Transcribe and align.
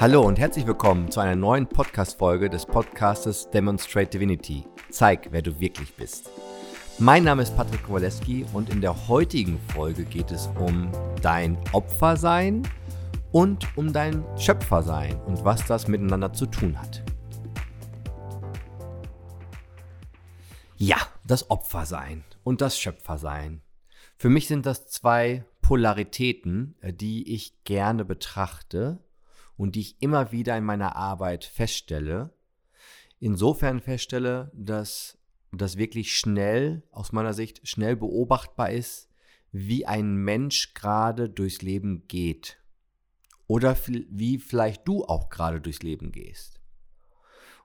Hallo 0.00 0.22
und 0.22 0.38
herzlich 0.38 0.64
willkommen 0.64 1.10
zu 1.10 1.18
einer 1.18 1.34
neuen 1.34 1.66
Podcast-Folge 1.66 2.48
des 2.48 2.64
Podcastes 2.64 3.50
Demonstrate 3.50 4.10
Divinity. 4.10 4.64
Zeig, 4.90 5.26
wer 5.32 5.42
du 5.42 5.58
wirklich 5.58 5.92
bist. 5.92 6.30
Mein 7.00 7.24
Name 7.24 7.42
ist 7.42 7.56
Patrick 7.56 7.82
Kowaleski 7.82 8.46
und 8.52 8.70
in 8.70 8.80
der 8.80 9.08
heutigen 9.08 9.58
Folge 9.74 10.04
geht 10.04 10.30
es 10.30 10.48
um 10.60 10.92
dein 11.20 11.58
Opfersein 11.72 12.62
und 13.32 13.66
um 13.76 13.92
dein 13.92 14.24
Schöpfersein 14.38 15.20
und 15.22 15.44
was 15.44 15.66
das 15.66 15.88
miteinander 15.88 16.32
zu 16.32 16.46
tun 16.46 16.80
hat. 16.80 17.02
Ja, 20.76 20.98
das 21.24 21.50
Opfersein 21.50 22.22
und 22.44 22.60
das 22.60 22.78
Schöpfersein. 22.78 23.62
Für 24.16 24.28
mich 24.28 24.46
sind 24.46 24.64
das 24.64 24.86
zwei 24.86 25.44
Polaritäten, 25.60 26.76
äh, 26.82 26.92
die 26.92 27.34
ich 27.34 27.64
gerne 27.64 28.04
betrachte 28.04 29.00
und 29.58 29.74
die 29.74 29.80
ich 29.80 30.00
immer 30.00 30.32
wieder 30.32 30.56
in 30.56 30.64
meiner 30.64 30.96
Arbeit 30.96 31.44
feststelle. 31.44 32.32
Insofern 33.18 33.80
feststelle, 33.80 34.50
dass 34.54 35.18
das 35.52 35.76
wirklich 35.76 36.16
schnell, 36.16 36.84
aus 36.92 37.12
meiner 37.12 37.34
Sicht, 37.34 37.66
schnell 37.68 37.96
beobachtbar 37.96 38.70
ist, 38.70 39.10
wie 39.50 39.84
ein 39.84 40.14
Mensch 40.14 40.74
gerade 40.74 41.28
durchs 41.28 41.60
Leben 41.60 42.06
geht. 42.06 42.62
Oder 43.46 43.76
wie 43.86 44.38
vielleicht 44.38 44.86
du 44.86 45.04
auch 45.04 45.28
gerade 45.28 45.60
durchs 45.60 45.82
Leben 45.82 46.12
gehst. 46.12 46.60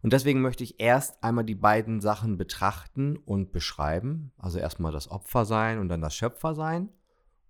Und 0.02 0.14
deswegen 0.14 0.42
möchte 0.42 0.64
ich 0.64 0.80
erst 0.80 1.24
einmal 1.24 1.46
die 1.46 1.56
beiden 1.56 2.02
Sachen 2.02 2.38
betrachten 2.38 3.18
und 3.18 3.52
beschreiben. 3.52 4.32
Also 4.38 4.60
erstmal 4.60 4.92
das 4.92 5.12
Opfersein 5.12 5.78
und 5.78 5.90
dann 5.90 6.02
das 6.02 6.16
Schöpfersein. 6.16 6.90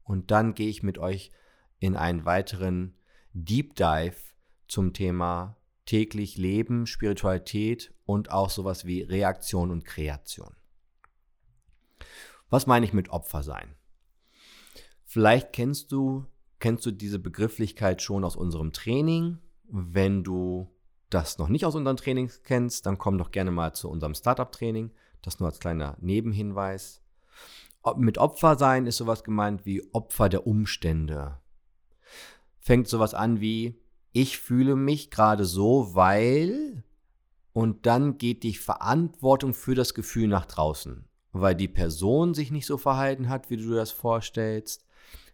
Und 0.03 0.31
dann 0.31 0.53
gehe 0.53 0.69
ich 0.69 0.83
mit 0.83 0.97
euch 0.97 1.31
in 1.79 1.95
einen 1.95 2.25
weiteren 2.25 2.95
Deep 3.33 3.75
Dive 3.75 4.32
zum 4.73 4.91
Thema 4.91 5.55
täglich 5.85 6.35
Leben, 6.35 6.87
Spiritualität 6.87 7.93
und 8.05 8.31
auch 8.31 8.49
sowas 8.49 8.85
wie 8.85 9.03
Reaktion 9.03 9.69
und 9.69 9.85
Kreation. 9.85 10.55
Was 12.49 12.65
meine 12.65 12.83
ich 12.83 12.91
mit 12.91 13.09
Opfer 13.09 13.43
sein? 13.43 13.75
Vielleicht 15.05 15.53
kennst 15.53 15.91
du, 15.91 16.25
kennst 16.59 16.87
du 16.87 16.91
diese 16.91 17.19
Begrifflichkeit 17.19 18.01
schon 18.01 18.23
aus 18.23 18.35
unserem 18.35 18.73
Training. 18.73 19.37
Wenn 19.69 20.23
du 20.23 20.71
das 21.11 21.37
noch 21.37 21.49
nicht 21.49 21.65
aus 21.65 21.75
unseren 21.75 21.97
Trainings 21.97 22.41
kennst, 22.41 22.87
dann 22.87 22.97
komm 22.97 23.19
doch 23.19 23.29
gerne 23.29 23.51
mal 23.51 23.73
zu 23.73 23.91
unserem 23.91 24.15
Startup-Training. 24.15 24.91
Das 25.21 25.39
nur 25.39 25.49
als 25.49 25.59
kleiner 25.59 25.97
Nebenhinweis. 26.01 27.03
Mit 27.95 28.17
Opfer 28.17 28.57
sein 28.57 28.87
ist 28.87 28.97
sowas 28.97 29.23
gemeint 29.23 29.67
wie 29.67 29.87
Opfer 29.93 30.29
der 30.29 30.47
Umstände. 30.47 31.37
Fängt 32.59 32.87
sowas 32.87 33.13
an 33.13 33.39
wie, 33.39 33.82
ich 34.13 34.37
fühle 34.37 34.75
mich 34.75 35.09
gerade 35.11 35.43
so, 35.43 35.95
weil 35.95 36.83
und 37.51 37.85
dann 37.85 38.17
geht 38.17 38.43
die 38.43 38.55
Verantwortung 38.55 39.53
für 39.53 39.75
das 39.75 39.93
Gefühl 39.93 40.27
nach 40.27 40.45
draußen, 40.45 41.05
weil 41.33 41.55
die 41.55 41.67
Person 41.67 42.33
sich 42.33 42.51
nicht 42.51 42.65
so 42.65 42.77
verhalten 42.77 43.29
hat, 43.29 43.49
wie 43.49 43.57
du 43.57 43.69
dir 43.69 43.75
das 43.75 43.91
vorstellst, 43.91 44.85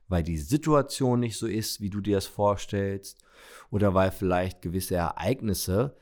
weil 0.08 0.24
die 0.24 0.38
Situation 0.38 1.20
nicht 1.20 1.38
so 1.38 1.48
ist, 1.48 1.80
wie 1.82 1.90
du 1.90 2.02
dir 2.02 2.18
das 2.18 2.26
vorstellst, 2.26 3.24
oder 3.70 3.94
weil 3.94 4.12
vielleicht 4.12 4.62
gewisse 4.62 4.96
Ereignisse 4.96 5.96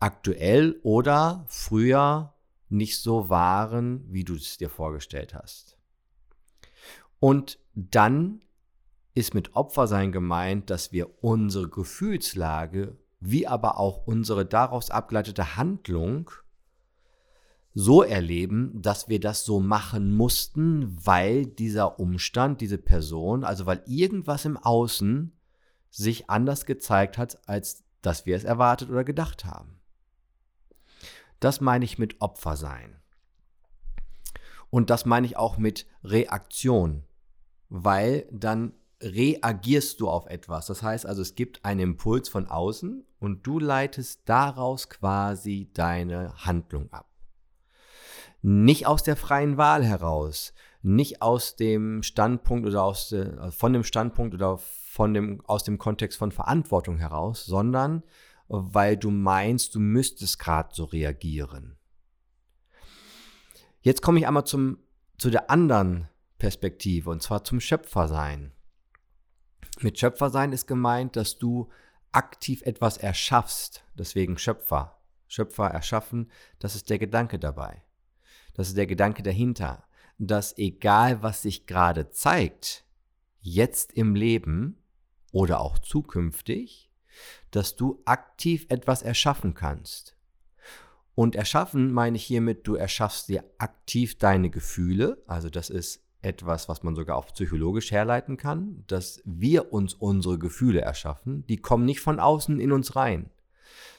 aktuell 0.00 0.78
oder 0.82 1.44
früher 1.48 2.34
nicht 2.68 2.98
so 2.98 3.28
waren, 3.28 4.04
wie 4.12 4.24
du 4.24 4.34
es 4.34 4.56
dir 4.58 4.70
vorgestellt 4.70 5.34
hast. 5.34 5.76
Und 7.20 7.58
dann 7.74 8.42
ist 9.18 9.34
mit 9.34 9.56
Opfersein 9.56 10.12
gemeint, 10.12 10.70
dass 10.70 10.92
wir 10.92 11.22
unsere 11.22 11.68
Gefühlslage 11.68 12.96
wie 13.20 13.46
aber 13.48 13.78
auch 13.78 14.06
unsere 14.06 14.46
daraus 14.46 14.90
abgeleitete 14.90 15.56
Handlung 15.56 16.30
so 17.74 18.02
erleben, 18.02 18.80
dass 18.80 19.08
wir 19.08 19.20
das 19.20 19.44
so 19.44 19.60
machen 19.60 20.14
mussten, 20.14 20.96
weil 21.04 21.46
dieser 21.46 21.98
Umstand, 21.98 22.60
diese 22.60 22.78
Person, 22.78 23.44
also 23.44 23.66
weil 23.66 23.82
irgendwas 23.86 24.44
im 24.44 24.56
Außen 24.56 25.32
sich 25.90 26.30
anders 26.30 26.64
gezeigt 26.64 27.18
hat, 27.18 27.48
als 27.48 27.84
dass 28.02 28.24
wir 28.24 28.36
es 28.36 28.44
erwartet 28.44 28.90
oder 28.90 29.04
gedacht 29.04 29.44
haben. 29.44 29.80
Das 31.40 31.60
meine 31.60 31.84
ich 31.84 31.98
mit 31.98 32.20
Opfersein. 32.20 32.96
Und 34.70 34.90
das 34.90 35.06
meine 35.06 35.26
ich 35.26 35.36
auch 35.36 35.56
mit 35.56 35.86
Reaktion, 36.04 37.04
weil 37.68 38.28
dann 38.30 38.74
reagierst 39.00 40.00
du 40.00 40.08
auf 40.08 40.26
etwas. 40.26 40.66
Das 40.66 40.82
heißt 40.82 41.06
also, 41.06 41.22
es 41.22 41.34
gibt 41.34 41.64
einen 41.64 41.80
Impuls 41.80 42.28
von 42.28 42.46
außen 42.46 43.04
und 43.20 43.46
du 43.46 43.58
leitest 43.58 44.22
daraus 44.26 44.88
quasi 44.88 45.70
deine 45.72 46.34
Handlung 46.44 46.92
ab. 46.92 47.08
Nicht 48.42 48.86
aus 48.86 49.02
der 49.02 49.16
freien 49.16 49.56
Wahl 49.56 49.84
heraus, 49.84 50.52
nicht 50.82 51.22
aus 51.22 51.56
dem 51.56 52.02
Standpunkt 52.02 52.66
oder 52.66 52.84
aus 52.84 53.08
de, 53.08 53.50
von 53.50 53.72
dem 53.72 53.84
Standpunkt 53.84 54.34
oder 54.34 54.58
von 54.58 55.12
dem, 55.14 55.42
aus 55.46 55.64
dem 55.64 55.78
Kontext 55.78 56.18
von 56.18 56.32
Verantwortung 56.32 56.98
heraus, 56.98 57.44
sondern 57.44 58.02
weil 58.48 58.96
du 58.96 59.10
meinst, 59.10 59.74
du 59.74 59.80
müsstest 59.80 60.38
gerade 60.38 60.70
so 60.72 60.84
reagieren. 60.84 61.76
Jetzt 63.80 64.02
komme 64.02 64.18
ich 64.18 64.26
einmal 64.26 64.44
zum, 64.44 64.78
zu 65.18 65.30
der 65.30 65.50
anderen 65.50 66.08
Perspektive 66.38 67.10
und 67.10 67.22
zwar 67.22 67.44
zum 67.44 67.60
Schöpfersein. 67.60 68.52
Mit 69.80 69.98
Schöpfersein 69.98 70.52
ist 70.52 70.66
gemeint, 70.66 71.14
dass 71.14 71.38
du 71.38 71.68
aktiv 72.10 72.62
etwas 72.62 72.96
erschaffst, 72.96 73.84
deswegen 73.94 74.38
Schöpfer. 74.38 75.00
Schöpfer 75.28 75.66
erschaffen, 75.66 76.30
das 76.58 76.74
ist 76.74 76.90
der 76.90 76.98
Gedanke 76.98 77.38
dabei. 77.38 77.82
Das 78.54 78.68
ist 78.68 78.76
der 78.76 78.86
Gedanke 78.86 79.22
dahinter, 79.22 79.84
dass 80.18 80.56
egal 80.58 81.22
was 81.22 81.42
sich 81.42 81.66
gerade 81.66 82.10
zeigt, 82.10 82.84
jetzt 83.40 83.92
im 83.92 84.14
Leben 84.14 84.82
oder 85.32 85.60
auch 85.60 85.78
zukünftig, 85.78 86.90
dass 87.50 87.76
du 87.76 88.02
aktiv 88.04 88.66
etwas 88.68 89.02
erschaffen 89.02 89.54
kannst. 89.54 90.16
Und 91.14 91.36
erschaffen 91.36 91.92
meine 91.92 92.16
ich 92.16 92.24
hiermit, 92.24 92.66
du 92.66 92.74
erschaffst 92.74 93.28
dir 93.28 93.44
aktiv 93.58 94.18
deine 94.18 94.50
Gefühle, 94.50 95.22
also 95.26 95.50
das 95.50 95.70
ist 95.70 96.07
etwas, 96.22 96.68
was 96.68 96.82
man 96.82 96.94
sogar 96.94 97.16
auch 97.16 97.26
psychologisch 97.26 97.90
herleiten 97.90 98.36
kann, 98.36 98.84
dass 98.86 99.22
wir 99.24 99.72
uns 99.72 99.94
unsere 99.94 100.38
Gefühle 100.38 100.80
erschaffen. 100.80 101.46
Die 101.46 101.58
kommen 101.58 101.84
nicht 101.84 102.00
von 102.00 102.18
außen 102.18 102.60
in 102.60 102.72
uns 102.72 102.96
rein, 102.96 103.30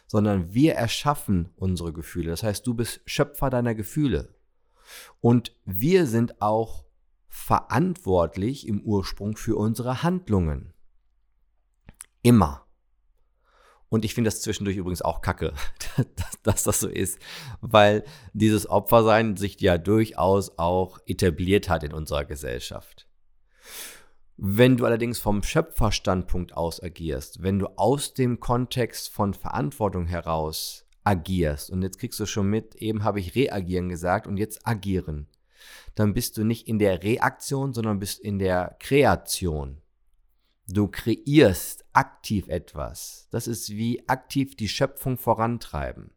sondern 0.07 0.53
wir 0.53 0.75
erschaffen 0.75 1.49
unsere 1.55 1.93
Gefühle. 1.93 2.29
Das 2.29 2.43
heißt, 2.43 2.65
du 2.67 2.73
bist 2.73 3.01
Schöpfer 3.05 3.49
deiner 3.49 3.75
Gefühle. 3.75 4.35
Und 5.21 5.55
wir 5.65 6.07
sind 6.07 6.41
auch 6.41 6.85
verantwortlich 7.27 8.67
im 8.67 8.81
Ursprung 8.81 9.37
für 9.37 9.55
unsere 9.55 10.03
Handlungen. 10.03 10.73
Immer. 12.21 12.65
Und 13.89 14.05
ich 14.05 14.13
finde 14.13 14.27
das 14.27 14.41
zwischendurch 14.41 14.77
übrigens 14.77 15.01
auch 15.01 15.21
kacke, 15.21 15.53
dass, 16.15 16.41
dass, 16.43 16.63
das 16.63 16.79
so 16.79 16.87
ist, 16.87 17.19
weil 17.61 18.03
dieses 18.33 18.69
Opfersein 18.69 19.35
sich 19.35 19.59
ja 19.59 19.77
durchaus 19.77 20.57
auch 20.57 20.99
etabliert 21.07 21.69
hat 21.69 21.83
in 21.83 21.93
unserer 21.93 22.25
Gesellschaft. 22.25 23.07
Wenn 24.37 24.77
du 24.77 24.85
allerdings 24.85 25.19
vom 25.19 25.43
Schöpferstandpunkt 25.43 26.55
aus 26.55 26.81
agierst, 26.81 27.43
wenn 27.43 27.59
du 27.59 27.67
aus 27.75 28.13
dem 28.13 28.39
Kontext 28.39 29.09
von 29.09 29.33
Verantwortung 29.33 30.05
heraus 30.05 30.85
agierst, 31.03 31.71
und 31.71 31.81
jetzt 31.81 31.99
kriegst 31.99 32.19
du 32.19 32.25
schon 32.25 32.49
mit, 32.49 32.75
eben 32.75 33.03
habe 33.03 33.19
ich 33.19 33.35
reagieren 33.35 33.89
gesagt 33.89 34.27
und 34.27 34.37
jetzt 34.37 34.65
agieren, 34.65 35.27
dann 35.95 36.13
bist 36.13 36.37
du 36.37 36.45
nicht 36.45 36.67
in 36.67 36.79
der 36.79 37.03
Reaktion, 37.03 37.73
sondern 37.73 37.99
bist 37.99 38.19
in 38.19 38.39
der 38.39 38.77
Kreation. 38.79 39.81
Du 40.71 40.87
kreierst 40.87 41.83
aktiv 41.93 42.47
etwas. 42.47 43.27
Das 43.31 43.47
ist 43.47 43.71
wie 43.71 44.07
aktiv 44.07 44.55
die 44.55 44.67
Schöpfung 44.67 45.17
vorantreiben. 45.17 46.11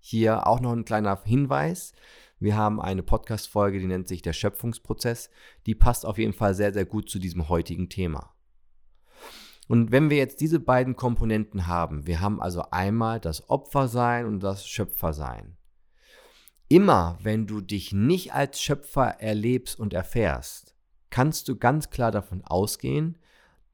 Hier 0.00 0.48
auch 0.48 0.58
noch 0.58 0.72
ein 0.72 0.84
kleiner 0.84 1.22
Hinweis. 1.22 1.92
Wir 2.40 2.56
haben 2.56 2.80
eine 2.80 3.04
Podcast-Folge, 3.04 3.78
die 3.78 3.86
nennt 3.86 4.08
sich 4.08 4.20
der 4.20 4.32
Schöpfungsprozess. 4.32 5.30
Die 5.66 5.76
passt 5.76 6.04
auf 6.04 6.18
jeden 6.18 6.32
Fall 6.32 6.56
sehr, 6.56 6.72
sehr 6.72 6.84
gut 6.84 7.08
zu 7.08 7.20
diesem 7.20 7.48
heutigen 7.48 7.88
Thema. 7.88 8.34
Und 9.68 9.92
wenn 9.92 10.10
wir 10.10 10.16
jetzt 10.16 10.40
diese 10.40 10.58
beiden 10.58 10.96
Komponenten 10.96 11.68
haben, 11.68 12.04
wir 12.04 12.20
haben 12.20 12.42
also 12.42 12.64
einmal 12.72 13.20
das 13.20 13.48
Opfersein 13.50 14.26
und 14.26 14.40
das 14.40 14.66
Schöpfersein. 14.66 15.56
Immer 16.66 17.18
wenn 17.22 17.46
du 17.46 17.60
dich 17.60 17.92
nicht 17.92 18.34
als 18.34 18.60
Schöpfer 18.60 19.20
erlebst 19.20 19.78
und 19.78 19.94
erfährst, 19.94 20.74
kannst 21.10 21.46
du 21.46 21.54
ganz 21.54 21.90
klar 21.90 22.10
davon 22.10 22.42
ausgehen, 22.44 23.16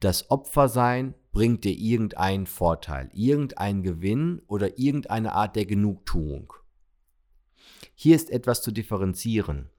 das 0.00 0.30
Opfersein 0.30 1.14
bringt 1.32 1.64
dir 1.64 1.76
irgendeinen 1.76 2.46
Vorteil, 2.46 3.10
irgendeinen 3.12 3.82
Gewinn 3.82 4.42
oder 4.46 4.78
irgendeine 4.78 5.32
Art 5.32 5.56
der 5.56 5.66
Genugtuung. 5.66 6.52
Hier 7.94 8.16
ist 8.16 8.30
etwas 8.30 8.62
zu 8.62 8.70
differenzieren. 8.70 9.70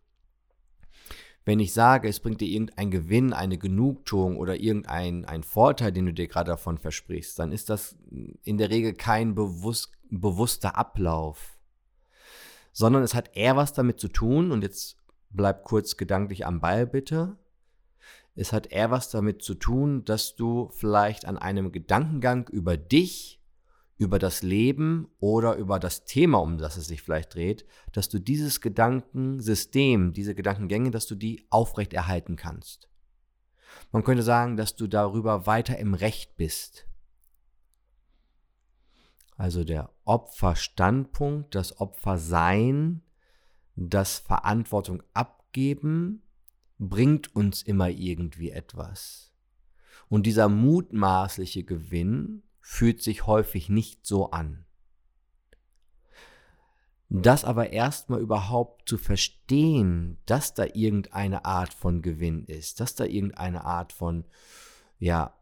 Wenn 1.45 1.59
ich 1.59 1.73
sage, 1.73 2.07
es 2.07 2.19
bringt 2.19 2.41
dir 2.41 2.47
irgendein 2.47 2.91
Gewinn, 2.91 3.33
eine 3.33 3.57
Genugtuung 3.57 4.37
oder 4.37 4.59
irgendein 4.59 5.25
ein 5.25 5.41
Vorteil, 5.41 5.91
den 5.91 6.05
du 6.05 6.13
dir 6.13 6.27
gerade 6.27 6.51
davon 6.51 6.77
versprichst, 6.77 7.39
dann 7.39 7.51
ist 7.51 7.69
das 7.69 7.95
in 8.43 8.57
der 8.57 8.69
Regel 8.69 8.93
kein 8.93 9.35
bewusst, 9.35 9.91
bewusster 10.09 10.77
Ablauf, 10.77 11.57
sondern 12.71 13.03
es 13.03 13.15
hat 13.15 13.35
eher 13.35 13.55
was 13.55 13.73
damit 13.73 13.99
zu 13.99 14.09
tun, 14.09 14.51
und 14.51 14.63
jetzt 14.63 14.97
bleib 15.29 15.63
kurz 15.63 15.97
gedanklich 15.97 16.45
am 16.45 16.59
Ball 16.59 16.85
bitte, 16.85 17.37
es 18.39 18.53
hat 18.53 18.67
eher 18.71 18.89
was 18.89 19.09
damit 19.09 19.41
zu 19.41 19.53
tun, 19.53 20.05
dass 20.05 20.35
du 20.35 20.69
vielleicht 20.71 21.25
an 21.25 21.37
einem 21.37 21.73
Gedankengang 21.73 22.47
über 22.47 22.77
dich, 22.77 23.41
über 23.97 24.17
das 24.17 24.43
Leben 24.43 25.09
oder 25.19 25.55
über 25.55 25.77
das 25.77 26.05
Thema, 26.05 26.37
um 26.37 26.57
das 26.57 26.77
es 26.77 26.87
sich 26.87 27.01
vielleicht 27.01 27.35
dreht, 27.35 27.65
dass 27.91 28.07
du 28.07 28.17
dieses 28.17 28.61
Gedankensystem, 28.61 30.13
diese 30.13 30.35
Gedankengänge, 30.35 30.89
dass 30.89 31.05
du 31.05 31.15
die 31.15 31.47
aufrechterhalten 31.49 32.37
kannst. 32.37 32.87
Man 33.91 34.05
könnte 34.05 34.23
sagen, 34.23 34.55
dass 34.55 34.77
du 34.77 34.87
darüber 34.87 35.45
weiter 35.45 35.77
im 35.77 35.93
Recht 35.93 36.37
bist. 36.37 36.87
Also 39.35 39.65
der 39.65 39.91
Opferstandpunkt, 40.05 41.55
das 41.55 41.81
Opfersein, 41.81 43.01
das 43.75 44.19
Verantwortung 44.19 45.03
abgeben, 45.13 46.23
bringt 46.79 47.35
uns 47.35 47.61
immer 47.61 47.89
irgendwie 47.89 48.51
etwas. 48.51 49.31
Und 50.07 50.25
dieser 50.25 50.49
mutmaßliche 50.49 51.63
Gewinn 51.63 52.41
fühlt 52.61 53.03
sich 53.03 53.27
häufig 53.27 53.69
nicht 53.69 54.05
so 54.05 54.31
an. 54.31 54.65
Das 57.09 57.43
aber 57.43 57.71
erstmal 57.71 58.21
überhaupt 58.21 58.87
zu 58.87 58.97
verstehen, 58.97 60.17
dass 60.25 60.53
da 60.53 60.65
irgendeine 60.73 61.43
Art 61.43 61.73
von 61.73 62.01
Gewinn 62.01 62.45
ist, 62.45 62.79
dass 62.79 62.95
da 62.95 63.05
irgendeine 63.05 63.65
Art 63.65 63.93
von, 63.93 64.25
ja, 64.99 65.33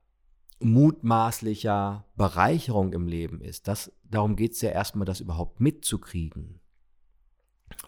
mutmaßlicher 0.59 2.05
Bereicherung 2.15 2.93
im 2.93 3.07
Leben 3.07 3.41
ist, 3.41 3.67
das, 3.67 3.91
darum 4.05 4.35
geht 4.35 4.53
es 4.53 4.61
ja 4.61 4.69
erstmal, 4.71 5.05
das 5.05 5.19
überhaupt 5.19 5.59
mitzukriegen. 5.59 6.61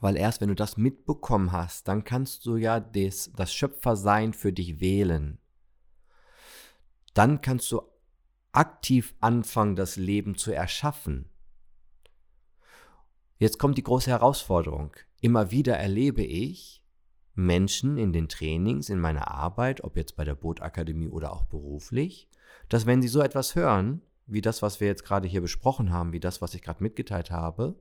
Weil 0.01 0.15
erst 0.15 0.41
wenn 0.41 0.49
du 0.49 0.55
das 0.55 0.77
mitbekommen 0.77 1.51
hast, 1.51 1.87
dann 1.87 2.03
kannst 2.03 2.45
du 2.45 2.55
ja 2.55 2.79
des, 2.79 3.31
das 3.35 3.53
Schöpfersein 3.53 4.33
für 4.33 4.53
dich 4.53 4.79
wählen. 4.79 5.39
Dann 7.13 7.41
kannst 7.41 7.71
du 7.71 7.81
aktiv 8.51 9.13
anfangen, 9.19 9.75
das 9.75 9.95
Leben 9.95 10.35
zu 10.35 10.51
erschaffen. 10.51 11.29
Jetzt 13.37 13.57
kommt 13.59 13.77
die 13.77 13.83
große 13.83 14.09
Herausforderung. 14.09 14.93
Immer 15.21 15.51
wieder 15.51 15.77
erlebe 15.77 16.23
ich 16.23 16.83
Menschen 17.35 17.97
in 17.97 18.11
den 18.11 18.27
Trainings, 18.27 18.89
in 18.89 18.99
meiner 18.99 19.29
Arbeit, 19.29 19.83
ob 19.83 19.95
jetzt 19.95 20.15
bei 20.15 20.25
der 20.25 20.35
Bootakademie 20.35 21.07
oder 21.07 21.31
auch 21.33 21.45
beruflich, 21.45 22.29
dass 22.67 22.85
wenn 22.85 23.01
sie 23.01 23.07
so 23.07 23.21
etwas 23.21 23.55
hören, 23.55 24.01
wie 24.27 24.41
das, 24.41 24.61
was 24.61 24.79
wir 24.79 24.87
jetzt 24.87 25.05
gerade 25.05 25.27
hier 25.27 25.41
besprochen 25.41 25.91
haben, 25.91 26.11
wie 26.13 26.19
das, 26.19 26.41
was 26.41 26.53
ich 26.53 26.61
gerade 26.61 26.83
mitgeteilt 26.83 27.31
habe, 27.31 27.75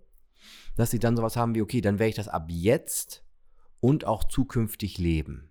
dass 0.76 0.90
sie 0.90 0.98
dann 0.98 1.16
sowas 1.16 1.36
haben 1.36 1.54
wie, 1.54 1.62
okay, 1.62 1.80
dann 1.80 1.98
werde 1.98 2.10
ich 2.10 2.16
das 2.16 2.28
ab 2.28 2.46
jetzt 2.48 3.24
und 3.80 4.04
auch 4.04 4.24
zukünftig 4.24 4.98
leben. 4.98 5.50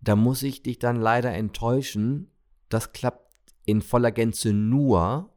Da 0.00 0.16
muss 0.16 0.42
ich 0.42 0.62
dich 0.62 0.78
dann 0.78 0.96
leider 0.96 1.32
enttäuschen, 1.32 2.30
das 2.68 2.92
klappt 2.92 3.54
in 3.64 3.82
voller 3.82 4.10
Gänze 4.10 4.52
nur, 4.52 5.32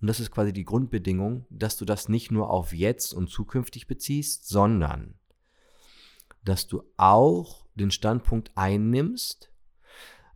und 0.00 0.06
das 0.06 0.20
ist 0.20 0.30
quasi 0.30 0.52
die 0.52 0.64
Grundbedingung, 0.64 1.46
dass 1.50 1.76
du 1.76 1.84
das 1.84 2.08
nicht 2.08 2.30
nur 2.30 2.50
auf 2.50 2.72
jetzt 2.72 3.12
und 3.12 3.28
zukünftig 3.28 3.86
beziehst, 3.86 4.48
sondern 4.48 5.14
dass 6.44 6.66
du 6.66 6.82
auch 6.96 7.66
den 7.74 7.90
Standpunkt 7.90 8.50
einnimmst, 8.56 9.52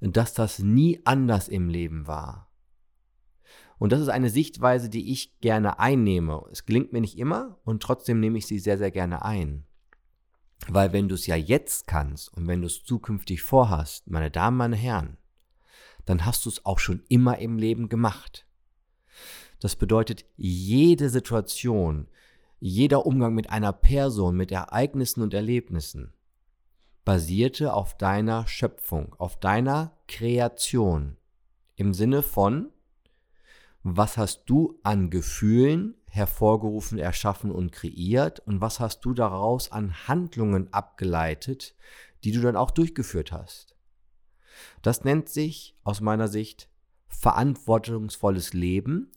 dass 0.00 0.35
das 0.35 0.59
nie 0.59 1.00
anders 1.05 1.49
im 1.49 1.69
Leben 1.69 2.06
war. 2.06 2.50
Und 3.85 3.93
das 3.93 4.01
ist 4.01 4.09
eine 4.09 4.31
Sichtweise, 4.31 4.89
die 4.89 5.13
ich 5.13 5.39
gerne 5.41 5.79
einnehme. 5.79 6.47
Es 6.51 6.65
gelingt 6.65 6.95
mir 6.95 7.03
nicht 7.03 7.19
immer 7.19 7.59
und 7.67 7.83
trotzdem 7.83 8.19
nehme 8.19 8.39
ich 8.39 8.47
sie 8.47 8.59
sehr, 8.59 8.79
sehr 8.79 8.91
gerne 8.91 9.23
ein. 9.23 9.67
Weil 10.69 10.95
wenn 10.95 11.07
du 11.07 11.15
es 11.15 11.27
ja 11.27 11.37
jetzt 11.37 11.87
kannst 11.87 12.33
und 12.33 12.47
wenn 12.47 12.63
du 12.63 12.67
es 12.67 12.83
zukünftig 12.83 13.43
vorhast, 13.43 14.09
meine 14.09 14.31
Damen, 14.31 14.57
meine 14.57 14.77
Herren, 14.77 15.19
dann 16.07 16.25
hast 16.25 16.47
du 16.47 16.49
es 16.49 16.65
auch 16.65 16.79
schon 16.79 17.03
immer 17.11 17.37
im 17.41 17.59
Leben 17.59 17.91
gemacht. 17.91 18.47
Das 19.61 19.77
bedeutet, 19.77 20.25
jede 20.39 21.11
Situation, 21.11 22.09
jeder 22.61 23.05
Umgang 23.05 23.35
mit 23.35 23.51
einer 23.51 23.75
Person, 23.75 24.35
mit 24.35 24.51
Ereignissen 24.51 25.21
und 25.21 25.35
Erlebnissen 25.35 26.15
basierte 27.05 27.75
auf 27.75 27.99
deiner 27.99 28.47
Schöpfung, 28.47 29.15
auf 29.19 29.39
deiner 29.39 29.95
Kreation. 30.09 31.19
Im 31.77 31.93
Sinne 31.93 32.23
von, 32.23 32.71
was 33.85 34.17
hast 34.17 34.45
du 34.47 34.81
an 34.83 35.11
Gefühlen 35.11 35.95
hervorgerufen, 36.07 36.99
erschaffen 36.99 37.51
und 37.51 37.71
kreiert 37.71 38.41
und 38.41 38.61
was 38.61 38.81
hast 38.81 39.05
du 39.05 39.13
daraus 39.13 39.71
an 39.71 40.09
Handlungen 40.09 40.73
abgeleitet, 40.73 41.75
die 42.25 42.33
du 42.33 42.41
dann 42.41 42.57
auch 42.57 42.71
durchgeführt 42.71 43.31
hast. 43.31 43.77
Das 44.81 45.05
nennt 45.05 45.29
sich 45.29 45.77
aus 45.85 46.01
meiner 46.01 46.29
Sicht 46.29 46.71
verantwortungsvolles 47.09 48.55
Leben, 48.55 49.13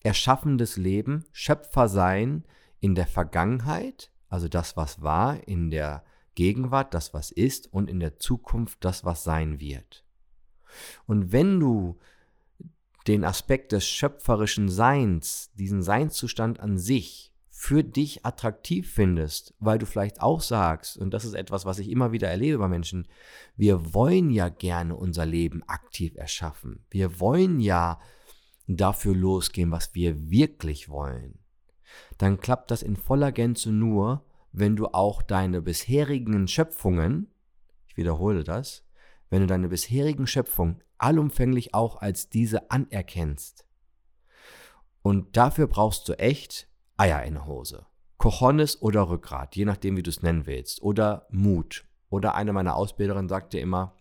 erschaffendes 0.00 0.76
Leben, 0.76 1.24
Schöpfersein 1.30 2.44
in 2.80 2.96
der 2.96 3.06
Vergangenheit, 3.06 4.10
also 4.28 4.48
das, 4.48 4.76
was 4.76 5.02
war, 5.02 5.46
in 5.46 5.70
der 5.70 6.04
Gegenwart, 6.34 6.94
das, 6.94 7.14
was 7.14 7.30
ist 7.30 7.72
und 7.72 7.88
in 7.88 8.00
der 8.00 8.18
Zukunft, 8.18 8.84
das, 8.84 9.04
was 9.04 9.22
sein 9.22 9.60
wird. 9.60 10.04
Und 11.06 11.32
wenn 11.32 11.60
du 11.60 11.98
den 13.06 13.24
Aspekt 13.24 13.72
des 13.72 13.86
schöpferischen 13.86 14.68
Seins, 14.68 15.50
diesen 15.54 15.82
Seinszustand 15.82 16.60
an 16.60 16.78
sich 16.78 17.30
für 17.48 17.84
dich 17.84 18.24
attraktiv 18.24 18.90
findest, 18.90 19.54
weil 19.58 19.78
du 19.78 19.84
vielleicht 19.84 20.22
auch 20.22 20.40
sagst, 20.40 20.96
und 20.96 21.12
das 21.12 21.26
ist 21.26 21.34
etwas, 21.34 21.66
was 21.66 21.78
ich 21.78 21.90
immer 21.90 22.10
wieder 22.10 22.28
erlebe 22.28 22.56
bei 22.56 22.68
Menschen, 22.68 23.06
wir 23.54 23.92
wollen 23.92 24.30
ja 24.30 24.48
gerne 24.48 24.96
unser 24.96 25.26
Leben 25.26 25.62
aktiv 25.66 26.16
erschaffen. 26.16 26.86
Wir 26.88 27.20
wollen 27.20 27.60
ja 27.60 28.00
dafür 28.66 29.14
losgehen, 29.14 29.70
was 29.70 29.94
wir 29.94 30.30
wirklich 30.30 30.88
wollen. 30.88 31.38
Dann 32.16 32.40
klappt 32.40 32.70
das 32.70 32.82
in 32.82 32.96
voller 32.96 33.32
Gänze 33.32 33.72
nur, 33.72 34.24
wenn 34.52 34.76
du 34.76 34.86
auch 34.88 35.22
deine 35.22 35.60
bisherigen 35.60 36.48
Schöpfungen, 36.48 37.28
ich 37.88 37.96
wiederhole 37.96 38.42
das, 38.42 38.84
wenn 39.30 39.40
du 39.40 39.46
deine 39.46 39.68
bisherigen 39.68 40.26
Schöpfungen 40.26 40.82
allumfänglich 40.98 41.74
auch 41.74 41.96
als 41.96 42.28
diese 42.28 42.70
anerkennst. 42.70 43.64
Und 45.02 45.36
dafür 45.36 45.66
brauchst 45.66 46.08
du 46.08 46.18
echt 46.18 46.68
Eier 46.96 47.22
in 47.22 47.34
der 47.34 47.46
Hose. 47.46 47.86
Cojones 48.18 48.82
oder 48.82 49.08
Rückgrat, 49.08 49.56
je 49.56 49.64
nachdem, 49.64 49.96
wie 49.96 50.02
du 50.02 50.10
es 50.10 50.22
nennen 50.22 50.44
willst. 50.44 50.82
Oder 50.82 51.26
Mut. 51.30 51.86
Oder 52.10 52.34
eine 52.34 52.52
meiner 52.52 52.76
Ausbilderinnen 52.76 53.28
sagte 53.30 53.58
immer, 53.58 53.96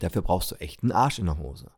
dafür 0.00 0.20
brauchst 0.20 0.50
du 0.50 0.56
echt 0.56 0.82
einen 0.82 0.92
Arsch 0.92 1.18
in 1.18 1.26
der 1.26 1.38
Hose. 1.38 1.70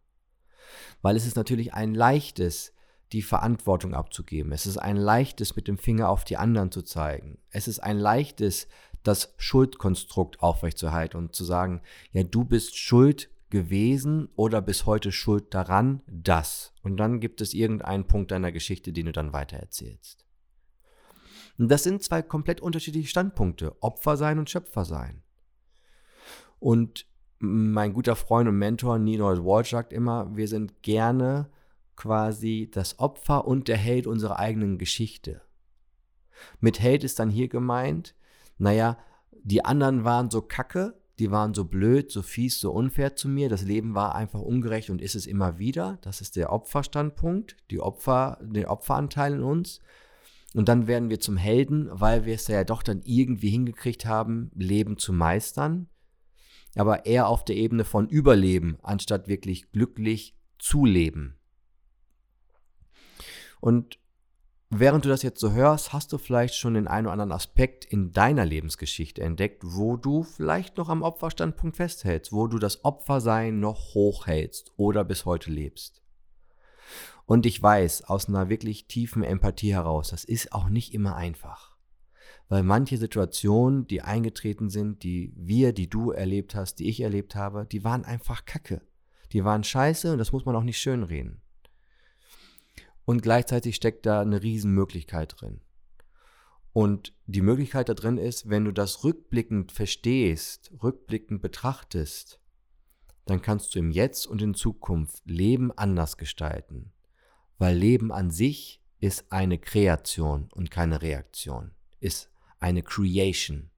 Weil 1.03 1.15
es 1.15 1.27
ist 1.27 1.37
natürlich 1.37 1.75
ein 1.75 1.95
leichtes, 1.95 2.73
die 3.13 3.23
Verantwortung 3.23 3.95
abzugeben. 3.95 4.53
Es 4.53 4.67
ist 4.67 4.79
ein 4.79 4.97
leichtes, 4.97 5.55
mit 5.55 5.69
dem 5.69 5.79
Finger 5.79 6.09
auf 6.09 6.25
die 6.25 6.37
anderen 6.37 6.73
zu 6.73 6.83
zeigen. 6.83 7.39
Es 7.51 7.69
ist 7.69 7.81
ein 7.81 7.99
leichtes, 7.99 8.67
das 9.03 9.35
Schuldkonstrukt 9.39 10.41
aufrechtzuerhalten 10.41 11.17
und 11.17 11.35
zu 11.35 11.45
sagen, 11.45 11.83
ja, 12.13 12.23
du 12.23 12.45
bist 12.45 12.77
schuld 12.77 13.31
gewesen 13.51 14.29
oder 14.37 14.63
bis 14.63 14.87
heute 14.87 15.13
schuld 15.13 15.53
daran, 15.55 16.03
das. 16.07 16.73
Und 16.83 16.97
dann 16.99 17.21
gibt 17.21 17.41
es 17.41 17.55
irgendeinen 17.55 18.07
Punkt 18.07 18.31
deiner 18.31 18.53
Geschichte, 18.53 18.93
den 18.93 19.07
du 19.07 19.13
dann 19.13 19.33
weitererzählst. 19.33 20.25
Und 21.59 21.69
das 21.69 21.83
sind 21.83 22.03
zwei 22.03 22.23
komplett 22.23 22.61
unterschiedliche 22.61 23.09
Standpunkte, 23.09 23.77
Opfer 23.83 24.17
sein 24.17 24.39
und 24.39 24.49
Schöpfer 24.49 24.85
sein. 24.85 25.23
Und 26.59 27.07
mein 27.39 27.93
guter 27.93 28.17
Freund 28.17 28.49
und 28.49 28.57
Mentor 28.57 28.99
Nino 28.99 29.27
Walsh 29.45 29.71
sagt 29.71 29.93
immer, 29.93 30.35
wir 30.37 30.47
sind 30.47 30.83
gerne 30.83 31.51
quasi 31.97 32.71
das 32.73 32.99
Opfer 32.99 33.47
und 33.47 33.69
der 33.69 33.77
Held 33.77 34.07
unserer 34.07 34.39
eigenen 34.39 34.79
Geschichte. 34.79 35.43
Mit 36.61 36.81
Held 36.81 37.05
ist 37.05 37.19
dann 37.19 37.31
hier 37.31 37.49
gemeint, 37.49 38.15
naja, 38.61 38.99
die 39.43 39.65
anderen 39.65 40.05
waren 40.05 40.31
so 40.31 40.43
kacke, 40.43 40.95
die 41.19 41.31
waren 41.31 41.55
so 41.55 41.65
blöd, 41.65 42.11
so 42.11 42.23
fies, 42.23 42.61
so 42.61 42.73
unfair 42.73 43.17
zu 43.17 43.29
mir. 43.29 43.49
Das 43.49 43.63
Leben 43.63 43.95
war 43.95 44.15
einfach 44.15 44.41
ungerecht 44.41 44.91
und 44.91 45.01
ist 45.01 45.15
es 45.15 45.27
immer 45.27 45.59
wieder. 45.59 45.99
Das 46.03 46.21
ist 46.21 46.37
der 46.37 46.53
Opferstandpunkt, 46.53 47.57
die 47.71 47.81
Opfer, 47.81 48.39
der 48.43 48.71
Opferanteil 48.71 49.35
in 49.35 49.43
uns. 49.43 49.81
Und 50.55 50.69
dann 50.69 50.87
werden 50.87 51.11
wir 51.11 51.21
zum 51.21 51.37
Helden, 51.37 51.89
weil 51.91 52.27
wir 52.27 52.35
es 52.35 52.49
ja 52.49 52.65
doch 52.65 52.83
dann 52.83 53.01
irgendwie 53.05 53.51
hingekriegt 53.51 54.05
haben, 54.05 54.51
Leben 54.55 54.99
zu 54.99 55.13
meistern. 55.13 55.89
Aber 56.77 57.07
eher 57.07 57.29
auf 57.29 57.45
der 57.45 57.57
Ebene 57.57 57.85
von 57.85 58.09
Überleben, 58.09 58.79
anstatt 58.83 59.27
wirklich 59.27 59.73
glücklich 59.73 60.37
zu 60.59 60.85
leben. 60.85 61.37
Und 63.61 63.99
während 64.71 65.05
du 65.05 65.09
das 65.09 65.23
jetzt 65.23 65.41
so 65.41 65.53
hörst, 65.53 65.93
hast 65.93 66.13
du 66.13 66.19
vielleicht 66.19 66.55
schon 66.55 66.75
den 66.75 66.89
einen 66.89 67.07
oder 67.07 67.13
anderen 67.13 67.33
Aspekt 67.33 67.85
in 67.85 68.13
deiner 68.13 68.47
Lebensgeschichte 68.47 69.21
entdeckt, 69.21 69.63
wo 69.65 69.97
du 69.97 70.23
vielleicht 70.23 70.79
noch 70.79 70.89
am 70.89 71.03
Opferstandpunkt 71.03 71.77
festhältst, 71.77 72.33
wo 72.33 72.47
du 72.47 72.59
das 72.59 72.85
Opfersein 72.85 73.61
noch 73.61 73.95
hochhältst 73.95 74.73
oder 74.77 75.05
bis 75.05 75.27
heute 75.27 75.51
lebst. 75.51 76.01
Und 77.27 77.47
ich 77.47 77.63
weiß 77.63 78.05
aus 78.05 78.29
einer 78.29 78.49
wirklich 78.49 78.87
tiefen 78.87 79.23
Empathie 79.23 79.73
heraus, 79.75 80.11
das 80.11 80.25
ist 80.25 80.53
auch 80.53 80.69
nicht 80.69 80.95
immer 80.95 81.15
einfach. 81.15 81.77
Weil 82.49 82.65
manche 82.65 82.97
Situationen, 82.97 83.87
die 83.87 84.03
eingetreten 84.03 84.71
sind, 84.71 85.05
die 85.05 85.33
wir, 85.37 85.73
die 85.73 85.89
du 85.89 86.11
erlebt 86.11 86.57
hast, 86.57 86.81
die 86.81 86.89
ich 86.89 87.01
erlebt 87.01 87.37
habe, 87.37 87.67
die 87.67 87.85
waren 87.85 88.05
einfach 88.05 88.45
kacke. 88.45 88.83
Die 89.33 89.45
waren 89.45 89.63
scheiße 89.63 90.11
und 90.11 90.19
das 90.19 90.33
muss 90.33 90.45
man 90.45 90.57
auch 90.57 90.65
nicht 90.65 90.79
schönreden. 90.79 91.41
Und 93.05 93.23
gleichzeitig 93.23 93.77
steckt 93.77 94.07
da 94.07 94.21
eine 94.21 94.43
Riesenmöglichkeit 94.43 95.41
drin. 95.41 95.61
Und 96.73 97.15
die 97.27 97.43
Möglichkeit 97.43 97.89
da 97.89 97.95
drin 97.95 98.19
ist, 98.19 98.49
wenn 98.49 98.65
du 98.65 98.73
das 98.73 99.03
rückblickend 99.03 99.73
verstehst, 99.73 100.73
rückblickend 100.83 101.43
betrachtest, 101.43 102.41
dann 103.27 103.43
kannst 103.43 103.75
du 103.75 103.79
im 103.79 103.91
Jetzt 103.91 104.27
und 104.27 104.41
in 104.43 104.55
Zukunft 104.55 105.23
Leben 105.25 105.73
anders 105.73 106.17
gestalten. 106.17 106.93
Weil 107.59 107.77
Leben 107.77 108.13
an 108.13 108.31
sich 108.31 108.83
ist 109.01 109.33
eine 109.33 109.59
Kreation 109.59 110.49
und 110.53 110.71
keine 110.71 111.03
Reaktion, 111.03 111.73
ist 112.01 112.31
eine 112.59 112.83
Creation, 112.83 113.71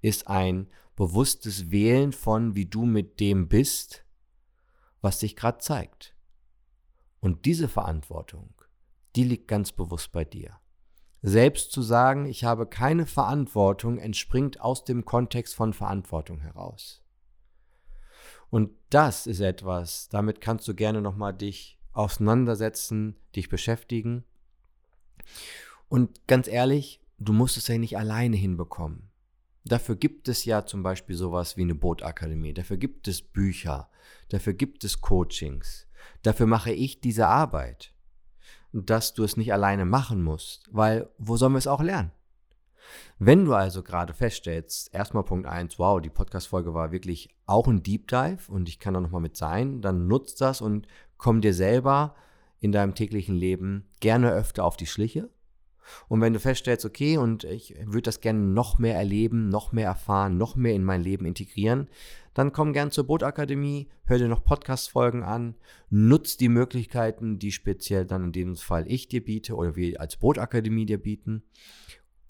ist 0.00 0.28
ein 0.28 0.68
bewusstes 0.96 1.70
Wählen 1.70 2.12
von, 2.12 2.54
wie 2.54 2.66
du 2.66 2.84
mit 2.84 3.20
dem 3.20 3.48
bist, 3.48 4.04
was 5.00 5.20
sich 5.20 5.36
gerade 5.36 5.58
zeigt. 5.58 6.14
Und 7.28 7.44
diese 7.44 7.68
Verantwortung, 7.68 8.54
die 9.14 9.22
liegt 9.22 9.48
ganz 9.48 9.72
bewusst 9.72 10.12
bei 10.12 10.24
dir. 10.24 10.56
Selbst 11.20 11.72
zu 11.72 11.82
sagen, 11.82 12.24
ich 12.24 12.44
habe 12.44 12.66
keine 12.66 13.04
Verantwortung, 13.04 13.98
entspringt 13.98 14.62
aus 14.62 14.86
dem 14.86 15.04
Kontext 15.04 15.54
von 15.54 15.74
Verantwortung 15.74 16.40
heraus. 16.40 17.04
Und 18.48 18.70
das 18.88 19.26
ist 19.26 19.40
etwas, 19.40 20.08
damit 20.08 20.40
kannst 20.40 20.66
du 20.68 20.74
gerne 20.74 21.02
nochmal 21.02 21.34
dich 21.34 21.78
auseinandersetzen, 21.92 23.14
dich 23.36 23.50
beschäftigen. 23.50 24.24
Und 25.90 26.26
ganz 26.28 26.48
ehrlich, 26.48 27.02
du 27.18 27.34
musst 27.34 27.58
es 27.58 27.68
ja 27.68 27.76
nicht 27.76 27.98
alleine 27.98 28.38
hinbekommen. 28.38 29.07
Dafür 29.68 29.96
gibt 29.96 30.28
es 30.28 30.44
ja 30.44 30.64
zum 30.64 30.82
Beispiel 30.82 31.16
sowas 31.16 31.56
wie 31.56 31.62
eine 31.62 31.74
Bootakademie, 31.74 32.54
dafür 32.54 32.78
gibt 32.78 33.06
es 33.06 33.22
Bücher, 33.22 33.90
dafür 34.30 34.54
gibt 34.54 34.84
es 34.84 35.00
Coachings. 35.00 35.86
Dafür 36.22 36.46
mache 36.46 36.72
ich 36.72 37.00
diese 37.00 37.26
Arbeit. 37.26 37.92
Dass 38.72 39.14
du 39.14 39.24
es 39.24 39.36
nicht 39.36 39.52
alleine 39.52 39.84
machen 39.84 40.22
musst, 40.22 40.68
weil 40.70 41.08
wo 41.18 41.36
sollen 41.36 41.52
wir 41.52 41.58
es 41.58 41.66
auch 41.66 41.82
lernen? 41.82 42.12
Wenn 43.18 43.44
du 43.44 43.54
also 43.54 43.82
gerade 43.82 44.14
feststellst, 44.14 44.94
erstmal 44.94 45.24
Punkt 45.24 45.46
1, 45.46 45.78
wow, 45.78 46.00
die 46.00 46.10
Podcast-Folge 46.10 46.74
war 46.74 46.92
wirklich 46.92 47.34
auch 47.46 47.66
ein 47.66 47.82
Deep 47.82 48.08
Dive 48.08 48.50
und 48.50 48.68
ich 48.68 48.78
kann 48.78 48.94
da 48.94 49.00
nochmal 49.00 49.20
mit 49.20 49.36
sein, 49.36 49.80
dann 49.80 50.06
nutzt 50.06 50.40
das 50.40 50.60
und 50.60 50.86
komm 51.16 51.40
dir 51.40 51.54
selber 51.54 52.14
in 52.60 52.72
deinem 52.72 52.94
täglichen 52.94 53.34
Leben 53.34 53.88
gerne 54.00 54.30
öfter 54.32 54.64
auf 54.64 54.76
die 54.76 54.86
Schliche. 54.86 55.28
Und 56.08 56.20
wenn 56.20 56.32
du 56.32 56.40
feststellst, 56.40 56.84
okay, 56.84 57.16
und 57.16 57.44
ich 57.44 57.74
würde 57.84 58.02
das 58.02 58.20
gerne 58.20 58.40
noch 58.40 58.78
mehr 58.78 58.94
erleben, 58.94 59.48
noch 59.48 59.72
mehr 59.72 59.86
erfahren, 59.86 60.38
noch 60.38 60.56
mehr 60.56 60.74
in 60.74 60.84
mein 60.84 61.02
Leben 61.02 61.26
integrieren, 61.26 61.88
dann 62.34 62.52
komm 62.52 62.72
gern 62.72 62.92
zur 62.92 63.04
Bootakademie, 63.04 63.88
hör 64.04 64.18
dir 64.18 64.28
noch 64.28 64.44
Podcast-Folgen 64.44 65.24
an, 65.24 65.56
nutz 65.90 66.36
die 66.36 66.48
Möglichkeiten, 66.48 67.38
die 67.38 67.50
speziell 67.50 68.04
dann 68.04 68.26
in 68.26 68.32
dem 68.32 68.56
Fall 68.56 68.84
ich 68.86 69.08
dir 69.08 69.24
biete 69.24 69.56
oder 69.56 69.74
wir 69.74 70.00
als 70.00 70.16
Bootakademie 70.16 70.86
dir 70.86 70.98
bieten, 70.98 71.42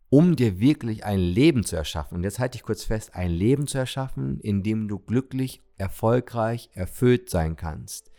um 0.08 0.36
dir 0.36 0.60
wirklich 0.60 1.04
ein 1.04 1.18
Leben 1.18 1.64
zu 1.64 1.76
erschaffen. 1.76 2.16
Und 2.16 2.24
jetzt 2.24 2.38
halte 2.38 2.56
ich 2.56 2.62
kurz 2.62 2.84
fest, 2.84 3.14
ein 3.14 3.30
Leben 3.30 3.66
zu 3.66 3.76
erschaffen, 3.76 4.40
in 4.40 4.62
dem 4.62 4.88
du 4.88 4.98
glücklich, 4.98 5.62
erfolgreich, 5.76 6.70
erfüllt 6.72 7.28
sein 7.28 7.56
kannst. 7.56 8.10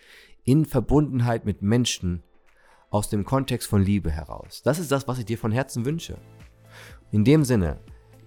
In 0.43 0.65
Verbundenheit 0.65 1.45
mit 1.45 1.61
Menschen 1.61 2.21
aus 2.89 3.09
dem 3.09 3.25
Kontext 3.25 3.67
von 3.67 3.83
Liebe 3.83 4.11
heraus. 4.11 4.61
Das 4.63 4.79
ist 4.79 4.91
das, 4.91 5.07
was 5.07 5.19
ich 5.19 5.25
dir 5.25 5.37
von 5.37 5.51
Herzen 5.51 5.85
wünsche. 5.85 6.17
In 7.11 7.23
dem 7.23 7.43
Sinne, 7.43 7.79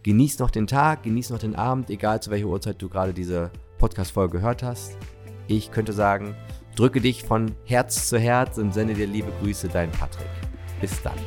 Genieß 0.03 0.41
noch 0.41 0.51
den 0.51 0.67
Tag, 0.67 1.05
genieß 1.05 1.31
noch 1.31 1.39
den 1.39 1.55
Abend, 1.55 1.89
egal 1.89 2.21
zu 2.21 2.33
welcher 2.33 2.47
Uhrzeit 2.47 2.83
du 2.83 2.89
gerade 2.89 3.15
diese 3.15 3.53
Podcast-Folge 3.79 4.39
gehört 4.39 4.65
hast. 4.65 4.97
Ich 5.47 5.71
könnte 5.71 5.93
sagen, 5.93 6.35
drücke 6.75 7.01
dich 7.01 7.23
von 7.23 7.55
Herz 7.67 8.09
zu 8.09 8.19
Herz 8.19 8.59
und 8.59 8.75
sende 8.75 8.95
dir 8.95 9.07
liebe 9.07 9.31
Grüße, 9.41 9.69
dein 9.69 9.93
Patrick. 9.93 10.27
Bis 10.81 11.01
dann. 11.03 11.19